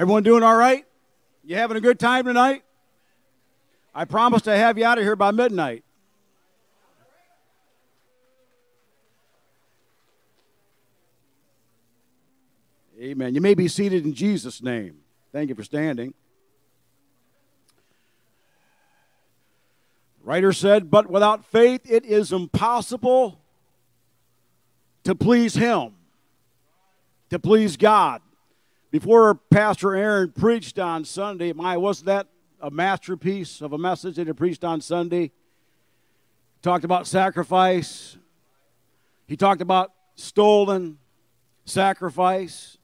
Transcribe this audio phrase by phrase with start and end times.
[0.00, 0.86] Everyone doing all right?
[1.44, 2.62] You having a good time tonight?
[3.94, 5.84] I promise to have you out of here by midnight.
[12.98, 13.34] Amen.
[13.34, 15.00] You may be seated in Jesus' name.
[15.32, 16.14] Thank you for standing.
[20.22, 23.38] Writer said, But without faith it is impossible
[25.04, 25.92] to please Him,
[27.28, 28.22] to please God.
[28.90, 32.26] Before Pastor Aaron preached on Sunday, my wasn't that
[32.60, 35.30] a masterpiece of a message that he preached on Sunday?
[36.60, 38.18] Talked about sacrifice.
[39.28, 40.98] He talked about stolen
[41.64, 42.78] sacrifice.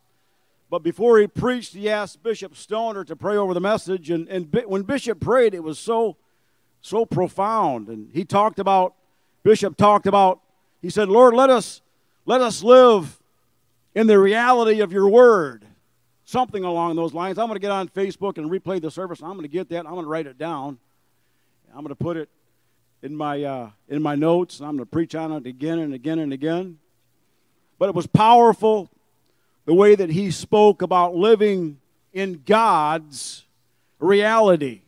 [0.70, 4.08] But before he preached, he asked Bishop Stoner to pray over the message.
[4.10, 6.16] And, and when Bishop prayed, it was so,
[6.82, 7.88] so profound.
[7.88, 8.94] And he talked about,
[9.42, 10.40] Bishop talked about,
[10.80, 11.82] he said, Lord, let us,
[12.26, 13.20] let us live
[13.92, 15.66] in the reality of your word.
[16.26, 17.38] Something along those lines.
[17.38, 19.22] I'm going to get on Facebook and replay the service.
[19.22, 19.86] I'm going to get that.
[19.86, 20.76] I'm going to write it down.
[21.70, 22.28] I'm going to put it
[23.00, 24.60] in my, uh, in my notes.
[24.60, 26.78] I'm going to preach on it again and again and again.
[27.78, 28.90] But it was powerful
[29.66, 31.78] the way that he spoke about living
[32.12, 33.44] in God's
[34.00, 34.82] reality.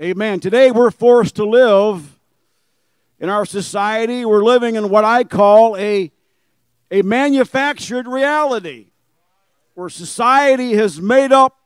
[0.00, 0.40] Amen.
[0.40, 2.18] Today we're forced to live
[3.20, 6.10] in our society, we're living in what I call a,
[6.90, 8.86] a manufactured reality,
[9.74, 11.56] where society has made up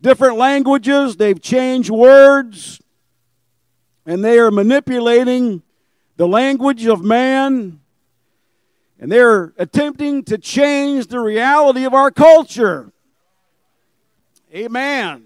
[0.00, 2.80] different languages, they've changed words,
[4.04, 5.62] and they are manipulating
[6.16, 7.80] the language of man
[8.98, 12.90] and they're attempting to change the reality of our culture.
[14.54, 15.24] Amen.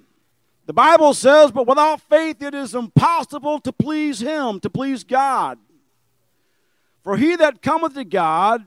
[0.67, 5.59] The Bible says, but without faith it is impossible to please Him, to please God.
[7.03, 8.67] For he that cometh to God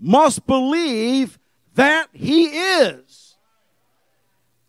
[0.00, 1.38] must believe
[1.74, 3.36] that He is.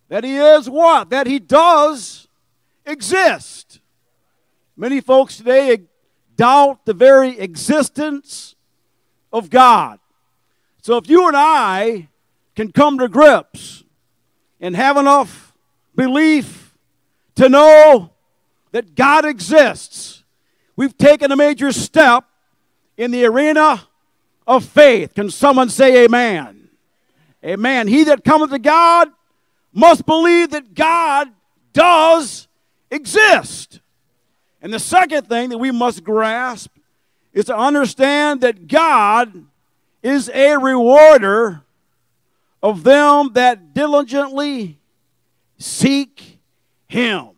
[0.10, 1.10] That He is what?
[1.10, 2.28] That He does
[2.86, 3.80] exist.
[4.76, 5.84] Many folks today
[6.36, 8.56] doubt the very existence
[9.32, 10.00] of God.
[10.82, 12.10] So if you and I
[12.56, 13.84] can come to grips
[14.60, 15.54] and have enough
[15.96, 16.76] belief
[17.36, 18.12] to know
[18.72, 20.24] that God exists,
[20.76, 22.26] we've taken a major step
[22.98, 23.88] in the arena
[24.46, 25.14] of faith.
[25.14, 26.63] Can someone say amen?
[27.44, 27.88] Amen.
[27.88, 29.10] He that cometh to God
[29.74, 31.30] must believe that God
[31.74, 32.48] does
[32.90, 33.82] exist.
[34.62, 36.72] And the second thing that we must grasp
[37.34, 39.46] is to understand that God
[40.02, 41.64] is a rewarder
[42.62, 44.80] of them that diligently
[45.58, 46.40] seek
[46.88, 47.30] Him.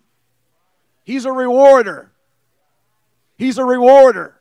[1.03, 2.11] He's a rewarder.
[3.37, 4.39] He's a rewarder.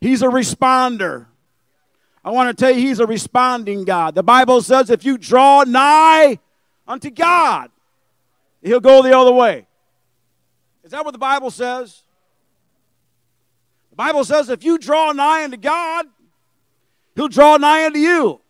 [0.00, 1.26] He's a responder.
[2.24, 4.14] I want to tell you, He's a responding God.
[4.14, 6.38] The Bible says if you draw nigh
[6.88, 7.70] unto God,
[8.62, 9.66] He'll go the other way.
[10.82, 12.02] Is that what the Bible says?
[13.90, 16.06] The Bible says if you draw nigh unto God,
[17.14, 18.40] He'll draw nigh unto you.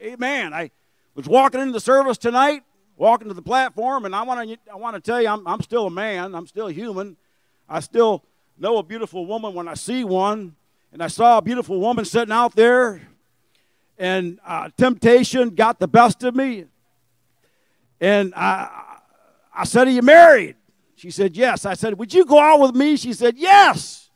[0.00, 0.54] Amen.
[0.54, 0.70] I
[1.14, 2.62] was walking into the service tonight,
[2.96, 5.60] walking to the platform, and I want to I want to tell you I'm, I'm
[5.62, 6.34] still a man.
[6.34, 7.16] I'm still human.
[7.68, 8.24] I still
[8.56, 10.54] know a beautiful woman when I see one.
[10.92, 13.02] And I saw a beautiful woman sitting out there,
[13.98, 16.64] and uh, temptation got the best of me.
[18.00, 19.00] And I,
[19.54, 20.56] I said, Are you married?
[20.96, 21.66] She said, Yes.
[21.66, 22.96] I said, Would you go out with me?
[22.96, 24.10] She said, Yes.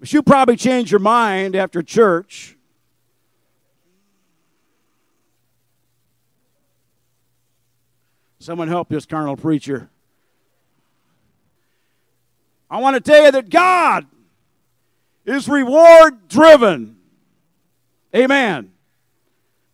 [0.00, 2.56] But you probably change your mind after church.
[8.38, 9.90] Someone help this carnal preacher.
[12.70, 14.06] I want to tell you that God
[15.24, 16.96] is reward driven.
[18.14, 18.72] Amen.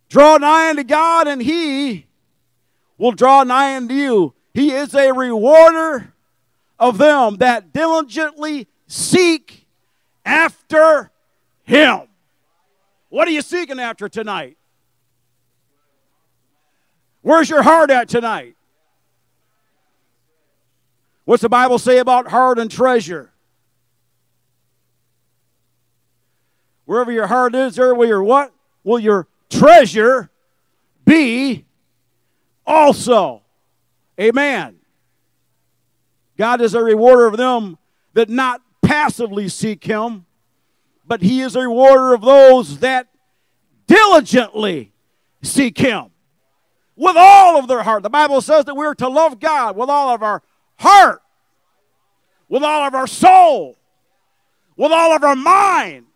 [0.09, 2.07] Draw nigh unto God, and He
[2.99, 4.35] will draw nigh unto you.
[4.53, 6.15] He is a rewarder
[6.79, 9.67] of them that diligently seek
[10.25, 11.11] after
[11.65, 12.03] Him.
[13.09, 14.57] What are you seeking after tonight?
[17.23, 18.55] Where's your heart at tonight?
[21.25, 23.33] What's the Bible say about heart and treasure?
[26.85, 28.53] Wherever your heart is, there will your what?
[28.83, 30.31] Will your treasure
[31.07, 31.65] be
[32.67, 33.43] also?
[34.21, 34.77] Amen.
[36.37, 37.79] God is a rewarder of them
[38.13, 40.27] that not passively seek Him,
[41.07, 43.09] but He is a rewarder of those that
[43.87, 44.93] diligently
[45.43, 46.11] seek Him
[46.97, 48.03] with all of their heart.
[48.03, 50.43] The Bible says that we're to love God with all of our
[50.79, 51.23] heart,
[52.49, 53.77] with all of our soul,
[54.77, 56.07] with all of our mind,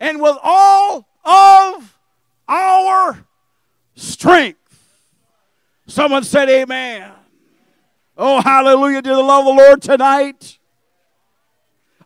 [0.00, 1.98] and with all of
[2.48, 3.24] our
[3.94, 4.58] strength.
[5.86, 7.10] Someone said, Amen.
[8.16, 10.58] Oh, hallelujah to the love of the Lord tonight.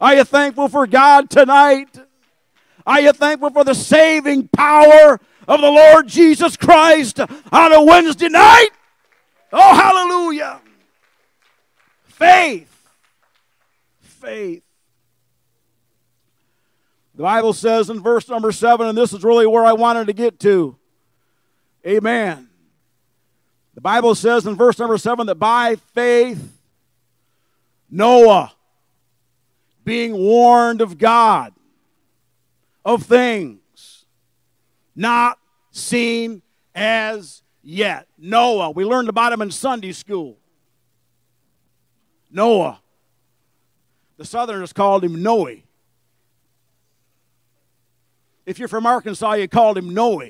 [0.00, 1.98] Are you thankful for God tonight?
[2.86, 8.28] Are you thankful for the saving power of the Lord Jesus Christ on a Wednesday
[8.28, 8.70] night?
[9.52, 10.60] Oh, hallelujah.
[12.18, 12.90] Faith.
[14.00, 14.64] Faith.
[17.14, 20.12] The Bible says in verse number seven, and this is really where I wanted to
[20.12, 20.76] get to.
[21.86, 22.48] Amen.
[23.74, 26.52] The Bible says in verse number seven that by faith,
[27.88, 28.52] Noah,
[29.84, 31.54] being warned of God
[32.84, 34.06] of things
[34.96, 35.38] not
[35.70, 36.42] seen
[36.74, 38.08] as yet.
[38.18, 40.36] Noah, we learned about him in Sunday school.
[42.30, 42.80] Noah.
[44.16, 45.56] The Southerners called him Noe.
[48.46, 50.22] If you're from Arkansas, you called him Noe.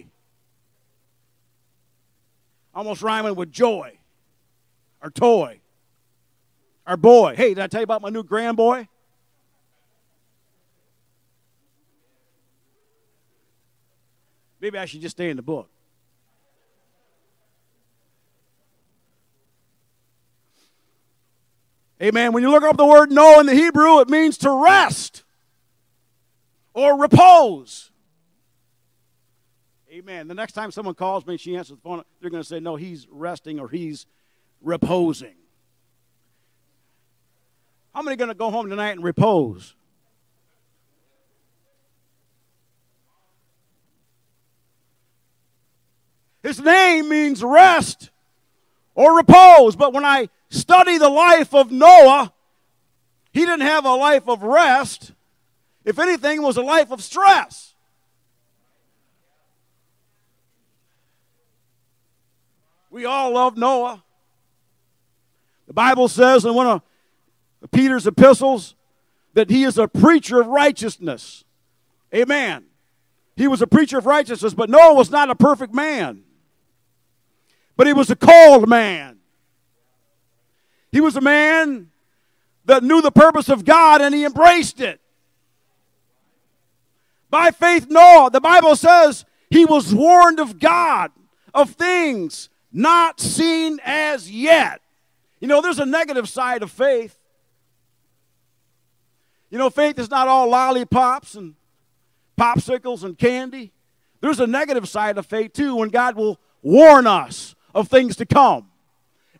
[2.74, 3.98] Almost rhyming with joy
[5.02, 5.60] or toy
[6.86, 7.34] or boy.
[7.36, 8.88] Hey, did I tell you about my new grand boy?
[14.60, 15.70] Maybe I should just stay in the book.
[22.02, 22.32] Amen.
[22.32, 25.24] When you look up the word no in the Hebrew, it means to rest
[26.72, 27.90] or repose.
[29.90, 30.28] Amen.
[30.28, 32.76] The next time someone calls me, she answers the phone, they're going to say, no,
[32.76, 34.06] he's resting or he's
[34.62, 35.34] reposing.
[37.92, 39.74] How many going to go home tonight and repose?
[46.44, 48.10] His name means rest
[48.94, 49.74] or repose.
[49.74, 52.32] But when I study the life of Noah,
[53.32, 55.12] he didn't have a life of rest.
[55.84, 57.74] If anything, was a life of stress.
[62.90, 64.02] We all love Noah.
[65.66, 66.82] The Bible says in one of
[67.70, 68.74] Peter's epistles
[69.34, 71.44] that he is a preacher of righteousness.
[72.14, 72.64] Amen.
[73.36, 76.24] He was a preacher of righteousness, but Noah was not a perfect man
[77.78, 79.17] but he was a called man.
[80.90, 81.90] He was a man
[82.64, 85.00] that knew the purpose of God and he embraced it.
[87.30, 91.10] By faith, Noah, the Bible says he was warned of God
[91.52, 94.80] of things not seen as yet.
[95.40, 97.16] You know, there's a negative side of faith.
[99.50, 101.54] You know, faith is not all lollipops and
[102.38, 103.72] popsicles and candy.
[104.20, 108.26] There's a negative side of faith too when God will warn us of things to
[108.26, 108.67] come.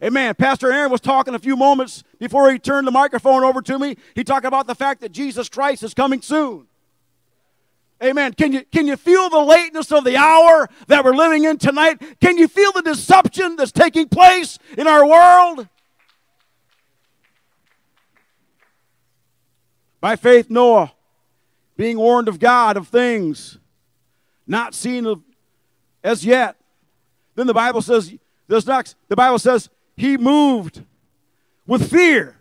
[0.02, 0.34] Amen.
[0.36, 3.96] Pastor Aaron was talking a few moments before he turned the microphone over to me.
[4.14, 6.66] He talked about the fact that Jesus Christ is coming soon.
[8.02, 8.32] Amen.
[8.34, 12.00] Can you, can you feel the lateness of the hour that we're living in tonight?
[12.20, 15.66] Can you feel the deception that's taking place in our world?
[20.00, 20.92] By faith, Noah,
[21.76, 23.58] being warned of God of things
[24.48, 25.22] not seen of,
[26.02, 26.56] as yet.
[27.34, 28.14] Then the Bible says,
[28.48, 29.68] this next, the Bible says,
[29.98, 30.84] he moved
[31.66, 32.36] with fear.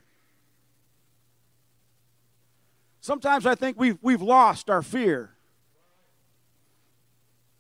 [3.02, 5.32] Sometimes I think we've, we've lost our fear.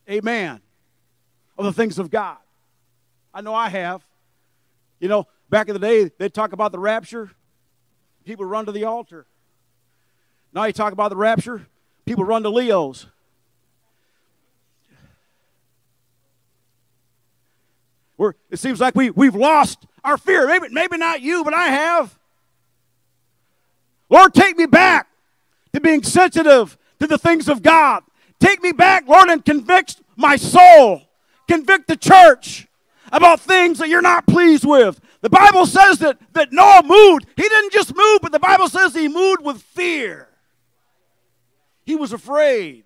[0.07, 0.61] Amen.
[1.57, 2.37] Of the things of God.
[3.33, 4.05] I know I have.
[4.99, 7.31] You know, back in the day, they'd talk about the rapture,
[8.23, 9.25] people run to the altar.
[10.53, 11.65] Now you talk about the rapture,
[12.05, 13.07] people run to Leo's.
[18.17, 20.47] We're, it seems like we, we've lost our fear.
[20.47, 22.17] Maybe, maybe not you, but I have.
[24.09, 25.07] Lord, take me back
[25.73, 28.03] to being sensitive to the things of God.
[28.39, 31.01] Take me back, Lord, and convict my soul.
[31.47, 32.67] Convict the church
[33.11, 34.99] about things that you're not pleased with.
[35.21, 37.25] The Bible says that, that Noah moved.
[37.35, 40.27] He didn't just move, but the Bible says he moved with fear.
[41.85, 42.83] He was afraid.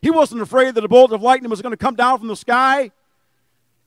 [0.00, 2.36] He wasn't afraid that a bolt of lightning was going to come down from the
[2.36, 2.90] sky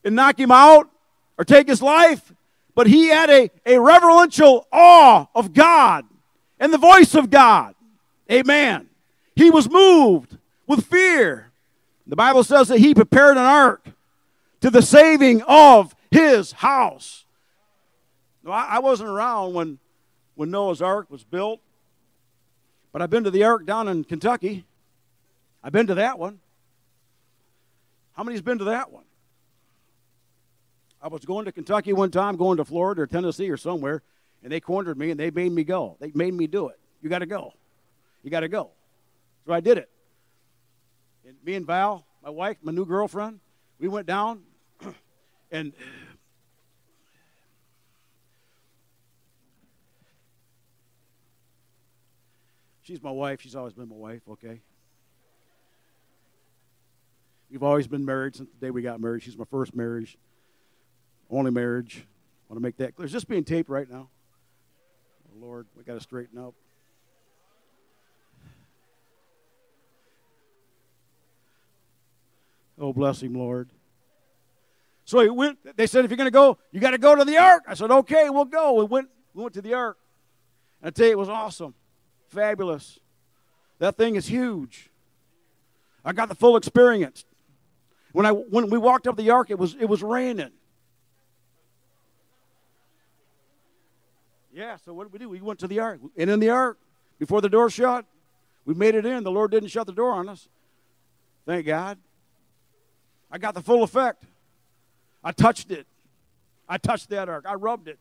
[0.06, 0.88] and knock him out
[1.36, 2.32] or take his life,
[2.74, 6.06] but he had a, a reverential awe of God
[6.60, 7.74] and the voice of God.
[8.30, 8.88] Amen.
[9.34, 11.50] He was moved with fear.
[12.06, 13.84] The Bible says that he prepared an ark
[14.60, 17.24] to the saving of his house.
[18.44, 19.78] Now, I wasn't around when,
[20.36, 21.60] when Noah's ark was built,
[22.92, 24.64] but I've been to the ark down in Kentucky.
[25.64, 26.38] I've been to that one.
[28.12, 29.02] How many's been to that one?
[31.06, 34.02] I was going to Kentucky one time, going to Florida or Tennessee or somewhere,
[34.42, 35.96] and they cornered me and they made me go.
[36.00, 36.80] They made me do it.
[37.00, 37.52] You got to go.
[38.24, 38.70] You got to go.
[39.46, 39.88] So I did it.
[41.24, 43.38] And me and Val, my wife, my new girlfriend,
[43.78, 44.42] we went down
[45.52, 45.72] and
[52.82, 53.40] she's my wife.
[53.42, 54.60] She's always been my wife, okay?
[57.48, 59.22] We've always been married since the day we got married.
[59.22, 60.18] She's my first marriage,
[61.30, 62.06] only marriage.
[62.48, 63.06] I want to make that clear.
[63.06, 64.08] Is this being taped right now?
[65.28, 66.54] Oh, Lord, we got to straighten up.
[72.78, 73.70] Oh, bless him, Lord.
[75.04, 75.58] So he went.
[75.76, 77.64] They said, if you're going to go, you got to go to the ark.
[77.66, 78.74] I said, okay, we'll go.
[78.74, 79.08] We went.
[79.34, 79.96] We went to the ark.
[80.82, 81.74] And I tell you, it was awesome,
[82.28, 82.98] fabulous.
[83.78, 84.90] That thing is huge.
[86.04, 87.24] I got the full experience.
[88.12, 90.50] When I when we walked up the ark, it was it was raining.
[94.56, 94.76] Yeah.
[94.86, 95.28] So what did we do?
[95.28, 96.00] We went to the ark.
[96.16, 96.78] And in the ark,
[97.18, 98.06] before the door shut,
[98.64, 99.22] we made it in.
[99.22, 100.48] The Lord didn't shut the door on us.
[101.44, 101.98] Thank God.
[103.30, 104.24] I got the full effect.
[105.22, 105.86] I touched it.
[106.66, 107.44] I touched that ark.
[107.46, 107.98] I rubbed it.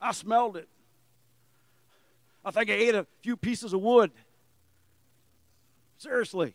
[0.00, 0.68] I smelled it.
[2.44, 4.12] I think I ate a few pieces of wood.
[5.98, 6.54] Seriously.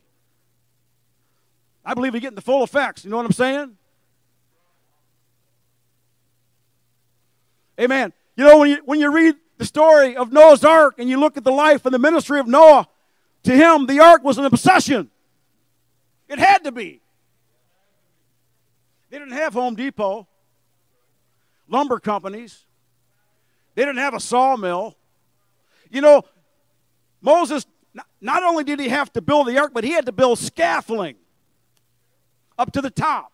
[1.84, 3.04] I believe you're getting the full effects.
[3.04, 3.76] You know what I'm saying?
[7.78, 8.14] Amen.
[8.40, 11.36] You know, when you, when you read the story of Noah's ark and you look
[11.36, 12.88] at the life and the ministry of Noah,
[13.44, 15.12] to him, the ark was an obsession.
[16.30, 17.02] It had to be.
[19.10, 20.26] They didn't have Home Depot,
[21.68, 22.64] lumber companies,
[23.76, 24.96] they didn't have a sawmill.
[25.92, 26.24] You know,
[27.20, 27.66] Moses,
[28.22, 31.18] not only did he have to build the ark, but he had to build scaffolding
[32.58, 33.34] up to the top.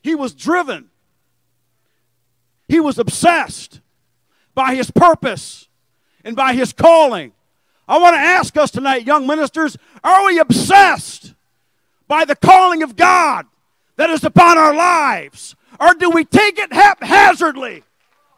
[0.00, 0.90] He was driven,
[2.68, 3.80] he was obsessed
[4.54, 5.68] by his purpose
[6.24, 7.32] and by his calling.
[7.88, 11.34] I want to ask us tonight, young ministers, are we obsessed
[12.06, 13.46] by the calling of God
[13.96, 15.56] that is upon our lives?
[15.80, 17.84] Or do we take it haphazardly?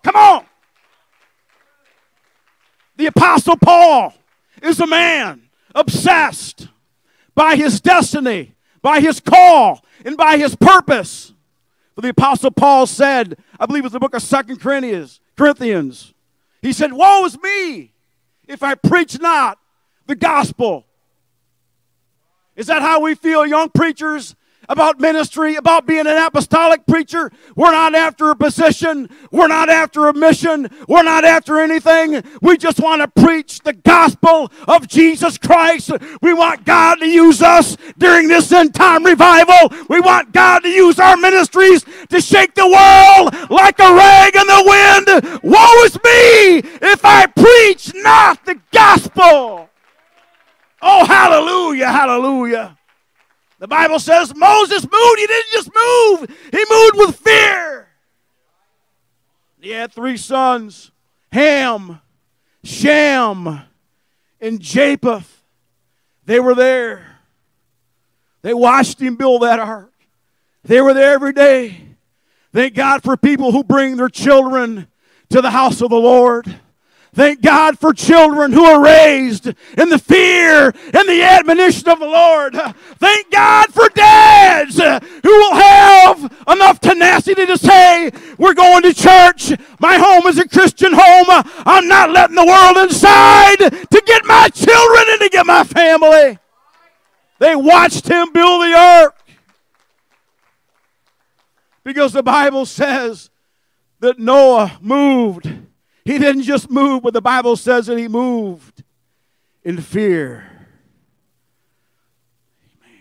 [0.05, 0.47] Come on.
[2.97, 4.15] The Apostle Paul
[4.63, 6.69] is a man obsessed
[7.35, 11.33] by his destiny, by his call, and by his purpose.
[11.95, 16.15] For the Apostle Paul said, I believe it's the book of Second Corinthians, Corinthians,
[16.63, 17.93] he said, Woe is me
[18.47, 19.59] if I preach not
[20.07, 20.87] the gospel.
[22.57, 24.35] Is that how we feel, young preachers?
[24.71, 27.31] About ministry, about being an apostolic preacher.
[27.57, 29.11] We're not after a position.
[29.33, 30.71] We're not after a mission.
[30.89, 32.23] We're not after anything.
[32.41, 35.91] We just want to preach the gospel of Jesus Christ.
[36.23, 39.77] We want God to use us during this end time revival.
[39.89, 44.47] We want God to use our ministries to shake the world like a rag in
[44.47, 45.41] the wind.
[45.43, 49.69] Woe is me if I preach not the gospel.
[50.81, 52.79] Oh, hallelujah, hallelujah.
[53.61, 55.19] The Bible says Moses moved.
[55.19, 57.89] He didn't just move, he moved with fear.
[59.61, 60.91] He had three sons
[61.31, 62.01] Ham,
[62.65, 63.61] Shem,
[64.41, 65.45] and Japheth.
[66.25, 67.19] They were there.
[68.43, 69.93] They watched him build that ark.
[70.65, 71.89] They were there every day.
[72.53, 74.89] Thank God for people who bring their children
[75.29, 76.61] to the house of the Lord.
[77.13, 82.07] Thank God for children who are raised in the fear and the admonition of the
[82.07, 82.55] Lord.
[82.99, 89.53] Thank God for dads who will have enough tenacity to say, We're going to church.
[89.81, 91.27] My home is a Christian home.
[91.67, 96.39] I'm not letting the world inside to get my children and to get my family.
[97.41, 99.17] They watched him build the ark
[101.83, 103.31] because the Bible says
[103.99, 105.51] that Noah moved
[106.11, 108.83] he didn't just move, but the Bible says that he moved
[109.63, 110.45] in fear.
[112.77, 112.99] Amen.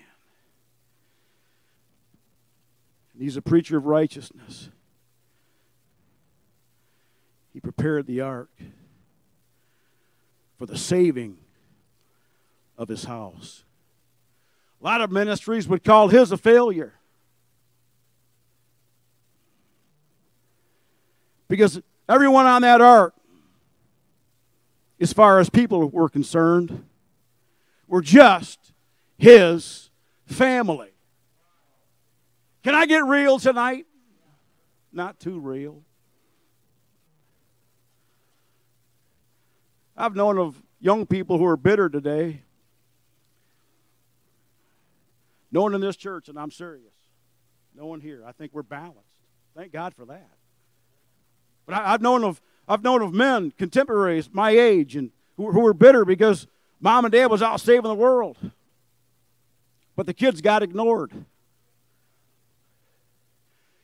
[3.13, 4.69] And he's a preacher of righteousness.
[7.51, 8.51] He prepared the ark
[10.59, 11.37] for the saving
[12.77, 13.63] of his house.
[14.79, 16.93] A lot of ministries would call his a failure.
[21.47, 23.13] Because Everyone on that ark,
[24.99, 26.85] as far as people were concerned,
[27.87, 28.73] were just
[29.19, 29.91] his
[30.25, 30.89] family.
[32.63, 33.85] Can I get real tonight?
[34.91, 35.83] Not too real.
[39.95, 42.41] I've known of young people who are bitter today.
[45.51, 46.93] No one in this church, and I'm serious.
[47.75, 48.23] No one here.
[48.25, 49.13] I think we're balanced.
[49.55, 50.38] Thank God for that.
[51.69, 55.59] But I, have known of I've known of men, contemporaries, my age, and who, who
[55.59, 56.47] were bitter because
[56.79, 58.37] mom and dad was out saving the world.
[59.95, 61.11] But the kids got ignored.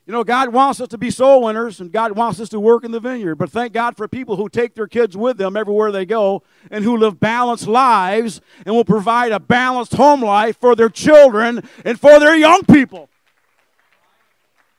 [0.08, 2.84] You know, God wants us to be soul winners and God wants us to work
[2.84, 3.36] in the vineyard.
[3.36, 6.84] But thank God for people who take their kids with them everywhere they go and
[6.84, 12.00] who live balanced lives and will provide a balanced home life for their children and
[12.00, 13.10] for their young people.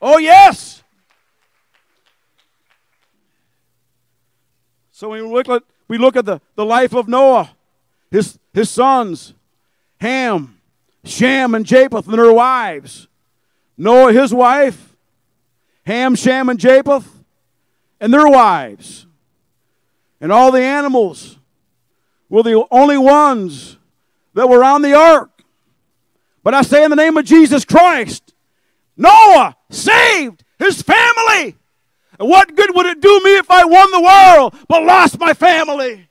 [0.02, 0.75] Oh, yes.
[4.96, 7.50] So when we look at, we look at the, the life of Noah,
[8.10, 9.34] his, his sons,
[10.00, 10.58] Ham,
[11.04, 13.06] Shem, and Japheth, and their wives.
[13.76, 14.96] Noah, his wife,
[15.84, 17.06] Ham, Shem, and Japheth,
[18.00, 19.06] and their wives.
[20.18, 21.36] And all the animals
[22.30, 23.76] were the only ones
[24.32, 25.42] that were on the ark.
[26.42, 28.32] But I say in the name of Jesus Christ,
[28.96, 31.54] Noah saved his family.
[32.18, 35.34] And what good would it do me if I won the world but lost my
[35.34, 36.08] family?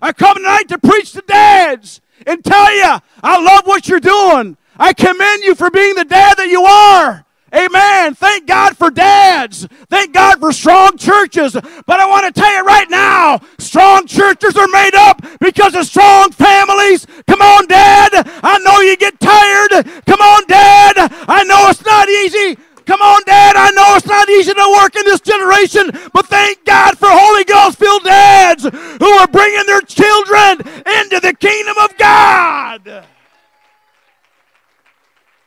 [0.00, 4.56] I come tonight to preach to dads and tell you I love what you're doing.
[4.78, 7.24] I commend you for being the dad that you are.
[7.54, 8.14] Amen.
[8.14, 9.66] Thank God for dads.
[9.88, 11.54] Thank God for strong churches.
[11.54, 15.86] But I want to tell you right now, strong churches are made up because of
[15.86, 17.06] strong families.
[17.26, 18.10] Come on, dad.
[18.42, 20.04] I know you get tired.
[20.04, 20.94] Come on, dad.
[21.26, 22.58] I know it's not easy.
[22.88, 23.54] Come on, Dad.
[23.54, 27.44] I know it's not easy to work in this generation, but thank God for Holy
[27.44, 30.52] Ghost filled dads who are bringing their children
[30.86, 33.04] into the kingdom of God.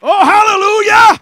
[0.04, 1.20] Oh, hallelujah.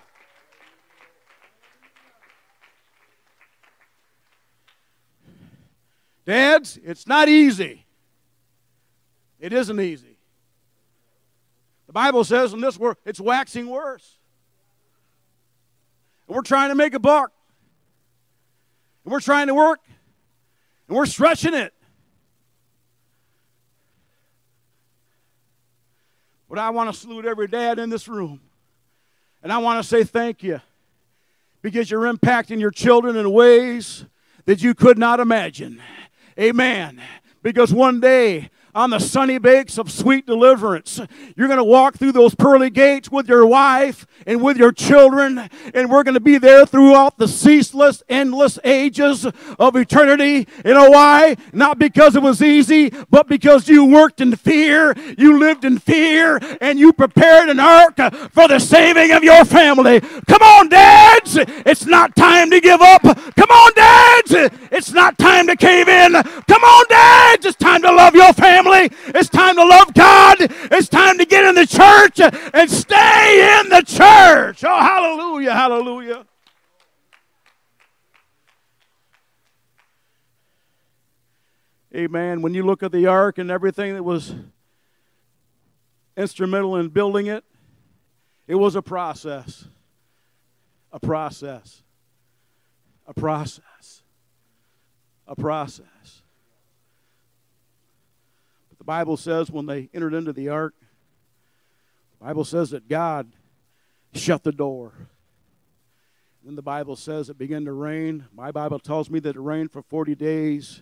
[6.26, 7.86] Dads, it's not easy.
[9.40, 10.18] It isn't easy.
[11.88, 14.19] The Bible says in this world, it's waxing worse.
[16.29, 17.31] And we're trying to make a buck.
[19.03, 19.79] And we're trying to work.
[20.88, 21.74] And we're stretching it.
[26.48, 28.42] But I want to salute every dad in this room.
[29.42, 30.61] And I want to say thank you
[31.63, 34.05] because you're impacting your children in ways
[34.46, 35.81] that you could not imagine.
[36.39, 37.01] Amen.
[37.42, 41.00] Because one day, on the sunny banks of sweet deliverance.
[41.36, 45.50] You're going to walk through those pearly gates with your wife and with your children,
[45.74, 50.48] and we're going to be there throughout the ceaseless, endless ages of eternity.
[50.64, 51.38] You know why?
[51.53, 56.40] Not because it was easy, but because you worked in fear, you lived in fear,
[56.62, 57.98] and you prepared an ark
[58.32, 60.00] for the saving of your family.
[60.00, 61.38] Come on, dads!
[61.38, 63.01] It's not time to give up.
[63.01, 64.34] Come on, dads!
[64.72, 66.14] It's not time to cave in.
[66.14, 67.46] Come on, dads!
[67.46, 68.95] It's time to love your family family.
[69.07, 70.37] It's time to love God.
[70.39, 74.63] It's time to get in the church and stay in the church.
[74.63, 76.25] Oh, hallelujah, hallelujah.
[81.95, 82.41] Amen.
[82.41, 84.33] When you look at the ark and everything that was
[86.15, 87.43] instrumental in building it,
[88.48, 89.65] it was a process.
[90.91, 91.81] A process.
[93.07, 94.03] A process.
[95.27, 96.19] A process.
[98.90, 100.74] Bible says when they entered into the ark,
[102.18, 103.28] the Bible says that God
[104.16, 104.94] shut the door.
[106.44, 108.25] Then the Bible says it began to rain.
[108.34, 110.82] My Bible tells me that it rained for 40 days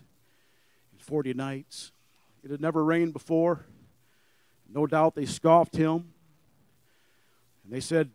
[0.90, 1.92] and 40 nights.
[2.42, 3.66] It had never rained before.
[4.72, 6.14] No doubt they scoffed him.
[7.64, 8.08] And they said,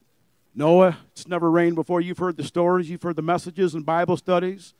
[0.55, 2.01] Noah, it's never rained before.
[2.01, 4.73] You've heard the stories, you've heard the messages and Bible studies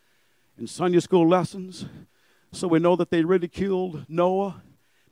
[0.58, 1.86] and Sunday school lessons.
[2.52, 4.64] So we know that they ridiculed Noah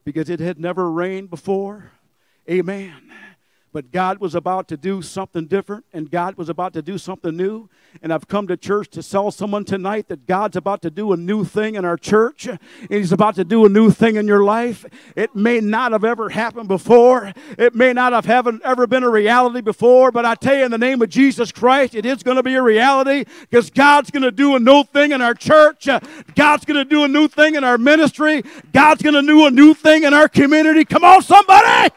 [0.03, 1.91] because it had never rained before.
[2.49, 2.93] Amen.
[3.73, 7.35] But God was about to do something different and God was about to do something
[7.35, 7.69] new.
[8.01, 11.17] And I've come to church to tell someone tonight that God's about to do a
[11.17, 14.43] new thing in our church and He's about to do a new thing in your
[14.43, 14.85] life.
[15.15, 19.61] It may not have ever happened before, it may not have ever been a reality
[19.61, 22.43] before, but I tell you, in the name of Jesus Christ, it is going to
[22.43, 25.87] be a reality because God's going to do a new thing in our church.
[26.35, 28.43] God's going to do a new thing in our ministry.
[28.73, 30.83] God's going to do a new thing in our community.
[30.83, 31.93] Come on, somebody!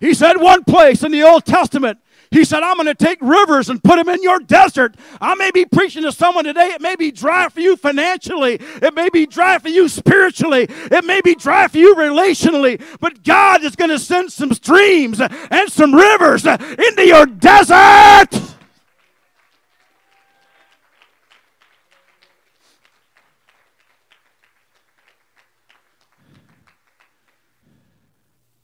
[0.00, 1.98] He said one place in the Old Testament,
[2.30, 4.94] he said, I'm going to take rivers and put them in your desert.
[5.20, 6.68] I may be preaching to someone today.
[6.68, 8.54] It may be dry for you financially.
[8.60, 10.66] It may be dry for you spiritually.
[10.68, 12.80] It may be dry for you relationally.
[13.00, 18.28] But God is going to send some streams and some rivers into your desert.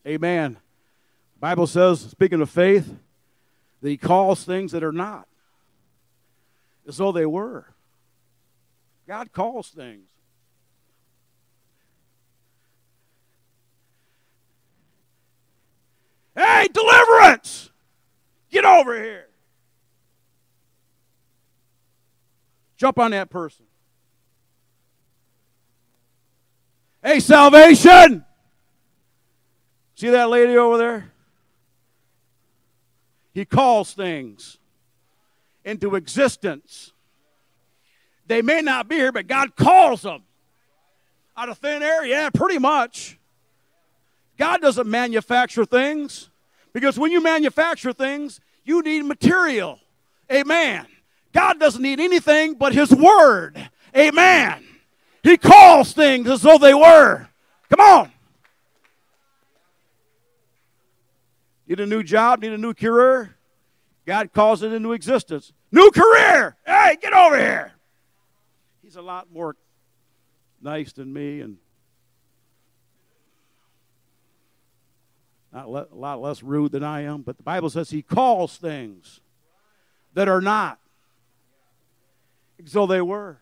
[0.07, 0.57] Amen.
[1.47, 2.93] Bible says, speaking of faith,
[3.81, 5.29] that he calls things that are not
[6.89, 7.73] as though they were.
[9.07, 10.09] God calls things.
[16.35, 17.71] Hey, deliverance!
[18.51, 19.29] Get over here.
[22.77, 23.67] Jump on that person.
[27.05, 28.25] Hey, salvation!
[29.95, 31.13] See that lady over there?
[33.37, 34.57] He calls things
[35.63, 36.95] into existence.
[38.27, 40.23] They may not be here, but God calls them
[41.37, 42.07] out of thin air.
[42.07, 43.19] Yeah, pretty much.
[44.39, 46.31] God doesn't manufacture things
[46.73, 49.81] because when you manufacture things, you need material.
[50.33, 50.87] Amen.
[51.35, 53.69] God doesn't need anything but His Word.
[53.95, 54.65] Amen.
[55.23, 57.29] He calls things as though they were.
[57.69, 58.13] Come on.
[61.67, 63.37] Need a new job, need a new career.
[64.07, 65.53] God calls it into existence.
[65.73, 66.57] New career.
[66.65, 67.73] Hey, get over here.
[68.83, 69.57] He's a lot more
[70.61, 71.57] nice than me and
[75.53, 79.21] not a lot less rude than I am, but the Bible says he calls things
[80.15, 80.79] that are not
[82.73, 83.39] though they were.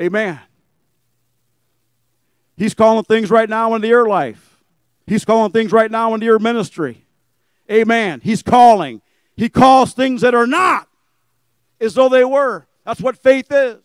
[0.00, 0.38] Amen.
[2.56, 4.55] He's calling things right now into your life.
[5.06, 7.06] He's calling things right now into your ministry.
[7.70, 8.20] Amen.
[8.22, 9.02] He's calling.
[9.36, 10.88] He calls things that are not
[11.80, 12.66] as though they were.
[12.84, 13.82] That's what faith is.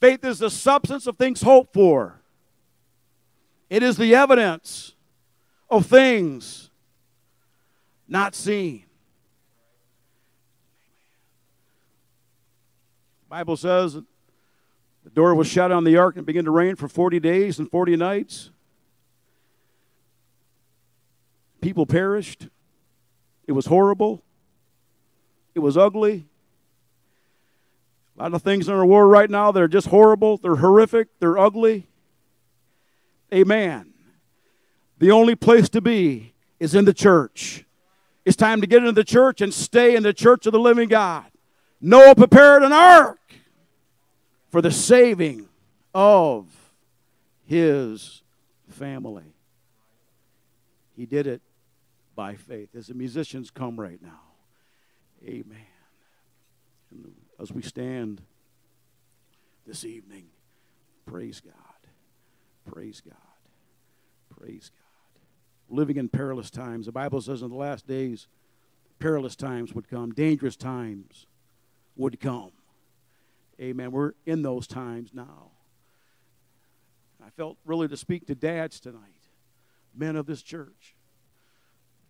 [0.00, 2.20] Faith is the substance of things hoped for,
[3.68, 4.94] it is the evidence
[5.68, 6.70] of things
[8.08, 8.84] not seen.
[13.28, 16.88] Bible says the door was shut on the ark and it began to rain for
[16.88, 18.50] 40 days and 40 nights.
[21.60, 22.48] People perished.
[23.46, 24.22] It was horrible.
[25.54, 26.26] It was ugly.
[28.18, 30.36] A lot of things in our world right now, they're just horrible.
[30.36, 31.08] They're horrific.
[31.18, 31.86] They're ugly.
[33.32, 33.92] Amen.
[34.98, 37.64] The only place to be is in the church.
[38.24, 40.88] It's time to get into the church and stay in the church of the living
[40.88, 41.24] God.
[41.80, 43.18] Noah prepared an ark
[44.50, 45.48] for the saving
[45.94, 46.46] of
[47.46, 48.22] his
[48.68, 49.34] family.
[50.96, 51.40] He did it
[52.20, 52.76] by faith.
[52.76, 54.20] As the musicians come right now.
[55.26, 55.56] Amen.
[56.90, 58.20] And as we stand
[59.66, 60.26] this evening,
[61.06, 61.54] praise God.
[62.70, 63.16] Praise God.
[64.38, 65.74] Praise God.
[65.74, 66.84] Living in perilous times.
[66.84, 68.28] The Bible says in the last days,
[68.98, 71.26] perilous times would come, dangerous times
[71.96, 72.52] would come.
[73.58, 73.92] Amen.
[73.92, 75.52] We're in those times now.
[77.24, 79.30] I felt really to speak to dads tonight,
[79.96, 80.96] men of this church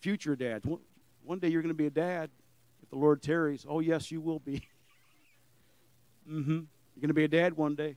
[0.00, 0.66] future dads.
[0.66, 0.80] One,
[1.24, 2.30] one day you're going to be a dad
[2.82, 3.64] if the Lord tarries.
[3.68, 4.62] Oh, yes, you will be.
[6.30, 6.50] mm hmm.
[6.50, 7.96] You're going to be a dad one day.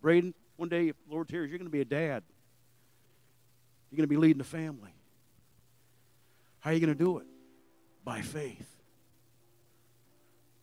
[0.00, 2.22] Braden, one day if the Lord tarries, you're going to be a dad.
[3.90, 4.94] You're going to be leading a family.
[6.60, 7.26] How are you going to do it?
[8.04, 8.66] By faith.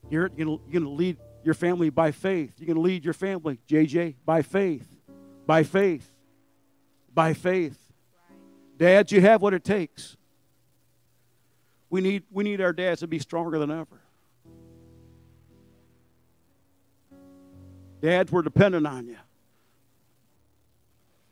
[0.10, 2.54] You're going to lead your family by faith.
[2.58, 4.88] You're going to lead your family, JJ, by faith.
[5.46, 6.10] By faith.
[7.14, 7.78] By faith.
[8.78, 10.18] Dads, you have what it takes.
[11.90, 14.02] We need, we need our dads to be stronger than ever.
[18.02, 19.18] Dads, we're dependent on you.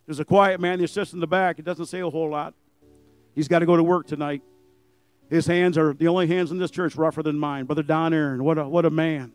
[0.06, 1.58] There's a quiet man that sits in the back.
[1.58, 2.54] He doesn't say a whole lot.
[3.34, 4.42] He's got to go to work tonight.
[5.30, 7.66] His hands are the only hands in this church rougher than mine.
[7.66, 9.34] Brother Don Aaron, what a, what a man.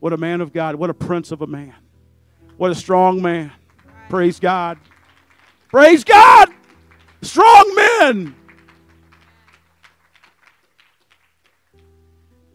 [0.00, 0.76] What a man of God.
[0.76, 1.74] What a prince of a man.
[2.56, 3.52] What a strong man.
[4.08, 4.78] Praise God.
[5.68, 6.48] Praise God.
[7.22, 8.34] Strong men.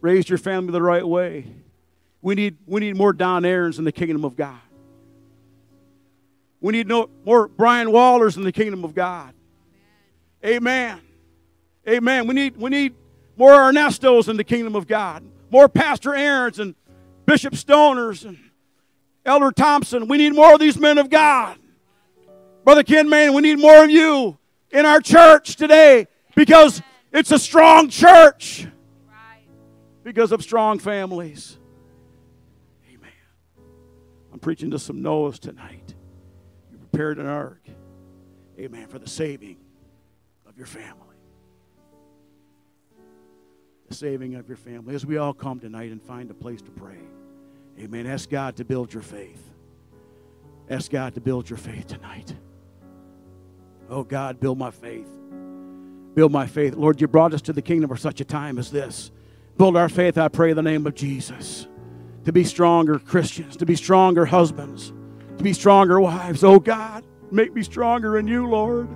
[0.04, 1.46] Raised your family the right way.
[2.20, 4.60] We need, we need more Don Aarons in the kingdom of God.
[6.60, 9.32] We need no, more Brian Wallers in the kingdom of God.
[10.44, 11.00] Amen.
[11.88, 12.26] Amen.
[12.26, 12.94] We need, we need
[13.38, 15.24] more Ernestos in the kingdom of God.
[15.50, 16.74] More Pastor Aarons and
[17.24, 18.38] Bishop Stoners and
[19.24, 20.06] Elder Thompson.
[20.06, 21.56] We need more of these men of God.
[22.62, 24.36] Brother Ken Main, we need more of you
[24.70, 28.66] in our church today because it's a strong church
[30.04, 31.58] because of strong families.
[32.88, 33.10] Amen.
[34.32, 35.94] I'm preaching to some Noahs tonight.
[36.70, 37.62] You prepared an ark.
[38.58, 38.86] Amen.
[38.86, 39.56] For the saving
[40.46, 41.00] of your family.
[43.88, 44.94] The saving of your family.
[44.94, 47.00] As we all come tonight and find a place to pray.
[47.80, 48.06] Amen.
[48.06, 49.50] Ask God to build your faith.
[50.70, 52.34] Ask God to build your faith tonight.
[53.90, 55.08] Oh God, build my faith.
[56.14, 56.74] Build my faith.
[56.74, 59.10] Lord, you brought us to the kingdom for such a time as this.
[59.56, 61.68] Build our faith, I pray, in the name of Jesus.
[62.24, 64.92] To be stronger Christians, to be stronger husbands,
[65.36, 66.42] to be stronger wives.
[66.42, 68.88] Oh God, make me stronger in you, Lord.